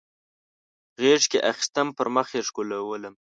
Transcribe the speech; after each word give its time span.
غیږ 1.03 1.21
کې 1.31 1.39
اخیستم 1.51 1.87
پر 1.97 2.07
مخ 2.15 2.27
یې 2.35 2.41
ښکلولم 2.47 3.13